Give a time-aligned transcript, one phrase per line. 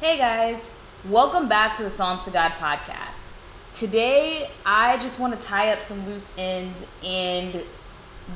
[0.00, 0.66] Hey guys,
[1.10, 3.18] welcome back to the Psalms to God podcast.
[3.70, 7.62] Today, I just want to tie up some loose ends and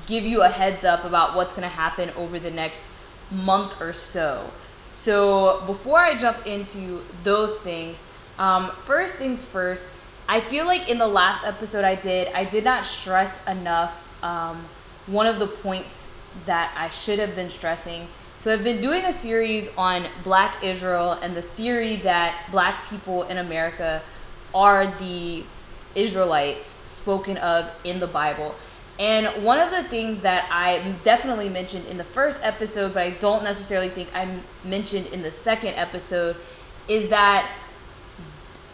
[0.07, 2.85] give you a heads up about what's going to happen over the next
[3.31, 4.51] month or so.
[4.91, 7.97] So, before I jump into those things,
[8.39, 9.89] um, first things first,
[10.29, 14.67] I feel like in the last episode I did, I did not stress enough um,
[15.07, 16.13] one of the points
[16.45, 18.07] that I should have been stressing
[18.45, 23.23] so I've been doing a series on black Israel and the theory that black people
[23.23, 24.03] in America
[24.55, 25.45] are the
[25.95, 28.55] Israelites spoken of in the Bible.
[28.99, 33.11] And one of the things that I definitely mentioned in the first episode, but I
[33.13, 34.29] don't necessarily think I
[34.63, 36.37] mentioned in the second episode,
[36.87, 37.51] is that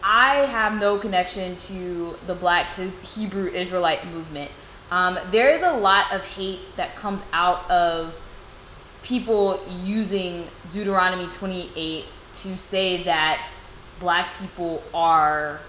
[0.03, 2.67] I have no connection to the black
[3.03, 4.51] Hebrew Israelite movement.
[4.91, 8.21] Um, there is a lot of hate that comes out of
[9.03, 13.49] people using Deuteronomy 28 to say that
[13.99, 15.59] black people are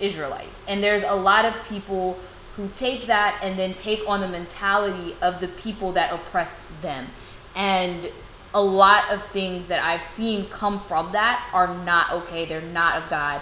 [0.00, 0.62] Israelites.
[0.68, 2.18] And there's a lot of people
[2.56, 7.06] who take that and then take on the mentality of the people that oppress them.
[7.54, 8.10] And
[8.54, 12.46] a lot of things that I've seen come from that are not okay.
[12.46, 13.40] They're not of God.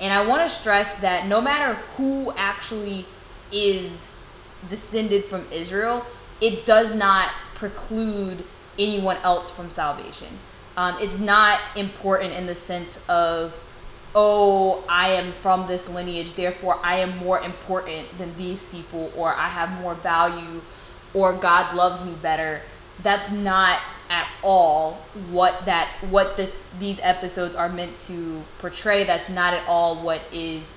[0.00, 3.06] And I want to stress that no matter who actually
[3.50, 4.10] is
[4.68, 6.06] descended from Israel,
[6.40, 8.44] it does not preclude
[8.78, 10.28] anyone else from salvation.
[10.76, 13.58] Um, it's not important in the sense of,
[14.14, 19.34] oh, I am from this lineage, therefore I am more important than these people, or
[19.34, 20.62] I have more value,
[21.12, 22.62] or God loves me better.
[23.02, 24.94] That's not at all
[25.30, 29.04] what that what this these episodes are meant to portray.
[29.04, 30.70] That's not at all what is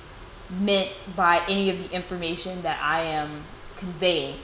[0.50, 3.44] meant by any of the information that I am
[3.78, 4.36] conveying.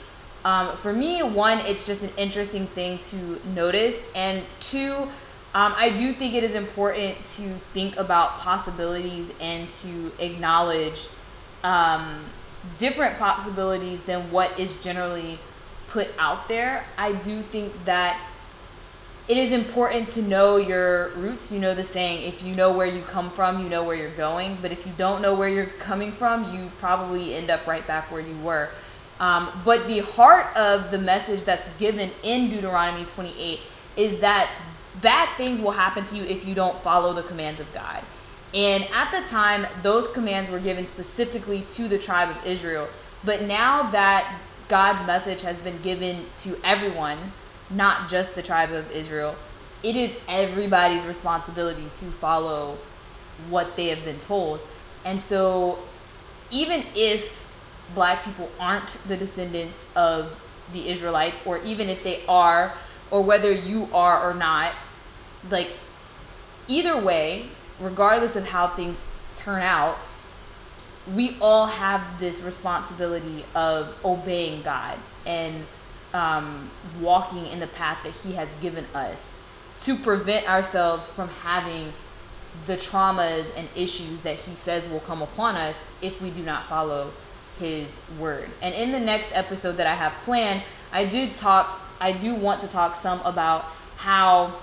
[0.44, 5.08] Um, for me, one, it's just an interesting thing to notice, and two,
[5.53, 11.09] um, I do think it is important to think about possibilities and to acknowledge
[11.64, 12.25] um,
[12.78, 15.38] different possibilities than what is generally
[15.90, 16.85] put out there.
[16.97, 18.19] I do think that
[19.28, 21.51] it is important to know your roots.
[21.51, 24.09] You know the saying, if you know where you come from, you know where you're
[24.12, 24.57] going.
[24.62, 28.12] But if you don't know where you're coming from, you probably end up right back
[28.12, 28.69] where you were.
[29.22, 33.59] Um, but the heart of the message that's given in Deuteronomy 28
[33.96, 34.50] is that
[35.00, 38.04] bad things will happen to you if you don't follow the commands of God.
[38.56, 42.90] And at the time, those commands were given specifically to the tribe of Israel.
[43.24, 47.18] But now that God's message has been given to everyone,
[47.70, 49.36] not just the tribe of Israel,
[49.84, 52.80] it is everybody's responsibility to follow
[53.50, 54.60] what they have been told.
[55.06, 55.80] And so,
[56.50, 57.50] even if
[57.94, 60.40] black people aren't the descendants of
[60.74, 62.74] the Israelites, or even if they are,
[63.09, 64.74] or whether you are or not,
[65.50, 65.72] like
[66.68, 67.47] either way,
[67.80, 69.97] regardless of how things turn out,
[71.16, 75.66] we all have this responsibility of obeying God and
[76.13, 76.69] um,
[77.00, 79.44] walking in the path that He has given us
[79.80, 81.94] to prevent ourselves from having
[82.68, 86.68] the traumas and issues that He says will come upon us if we do not
[86.68, 87.12] follow
[87.62, 88.50] his word.
[88.62, 92.62] And in the next episode that I have planned, I do talk I do want
[92.62, 93.66] to talk some about
[93.98, 94.56] how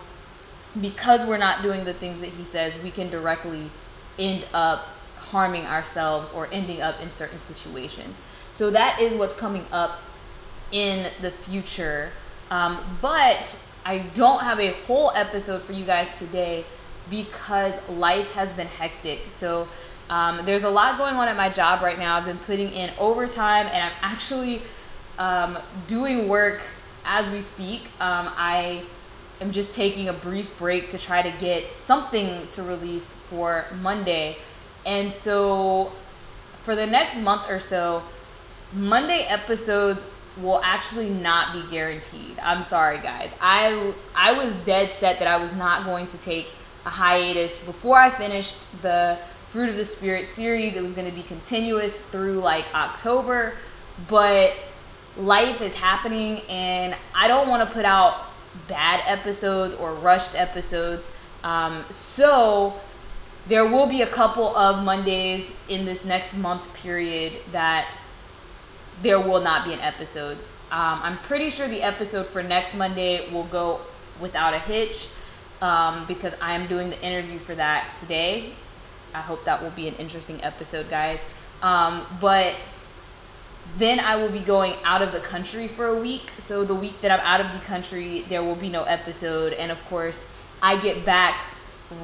[0.80, 3.70] because we're not doing the things that he says, we can directly
[4.18, 8.20] end up harming ourselves or ending up in certain situations.
[8.52, 10.00] So that is what's coming up
[10.72, 12.10] in the future.
[12.50, 16.64] Um, but I don't have a whole episode for you guys today
[17.08, 19.30] because life has been hectic.
[19.30, 19.68] So
[20.10, 22.16] um, there's a lot going on at my job right now.
[22.16, 24.62] I've been putting in overtime and I'm actually
[25.18, 26.62] um, doing work
[27.04, 27.82] as we speak.
[28.00, 28.82] Um, I
[29.40, 34.36] am just taking a brief break to try to get something to release for Monday.
[34.86, 35.92] And so
[36.62, 38.02] for the next month or so,
[38.72, 40.08] Monday episodes
[40.40, 42.38] will actually not be guaranteed.
[42.40, 43.32] I'm sorry guys.
[43.40, 46.48] I I was dead set that I was not going to take
[46.86, 49.18] a hiatus before I finished the
[49.50, 50.76] Fruit of the Spirit series.
[50.76, 53.54] It was going to be continuous through like October,
[54.06, 54.54] but
[55.16, 58.26] life is happening and I don't want to put out
[58.68, 61.10] bad episodes or rushed episodes.
[61.42, 62.78] Um, so
[63.46, 67.88] there will be a couple of Mondays in this next month period that
[69.02, 70.36] there will not be an episode.
[70.70, 73.80] Um, I'm pretty sure the episode for next Monday will go
[74.20, 75.08] without a hitch
[75.62, 78.52] um, because I am doing the interview for that today
[79.14, 81.20] I hope that will be an interesting episode, guys.
[81.62, 82.54] Um, but
[83.76, 86.30] then I will be going out of the country for a week.
[86.38, 89.52] So the week that I'm out of the country, there will be no episode.
[89.52, 90.26] And of course,
[90.62, 91.40] I get back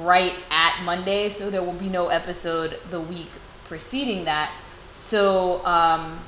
[0.01, 3.29] right at Monday, so there will be no episode the week
[3.65, 4.51] preceding that.
[4.91, 6.19] So um,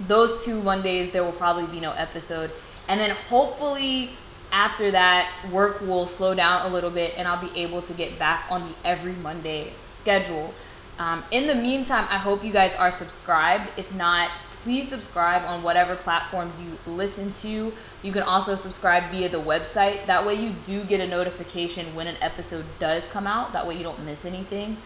[0.00, 2.50] those two Mondays, there will probably be no episode.
[2.88, 4.10] And then hopefully
[4.52, 8.18] after that, work will slow down a little bit and I'll be able to get
[8.18, 9.72] back on the every Monday
[10.06, 10.54] schedule.
[11.00, 13.68] Um, in the meantime, I hope you guys are subscribed.
[13.76, 14.30] If not,
[14.62, 17.72] please subscribe on whatever platform you listen to.
[18.04, 20.06] You can also subscribe via the website.
[20.06, 23.52] That way, you do get a notification when an episode does come out.
[23.52, 24.76] That way, you don't miss anything.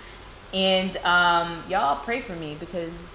[0.54, 3.12] And um, y'all pray for me because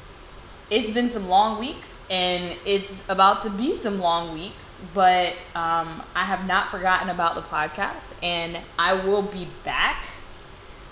[0.69, 6.03] it's been some long weeks and it's about to be some long weeks, but um,
[6.15, 10.05] I have not forgotten about the podcast and I will be back.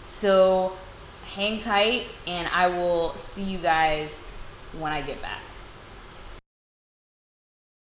[0.05, 0.73] So
[1.35, 4.31] hang tight and I will see you guys
[4.77, 5.39] when I get back.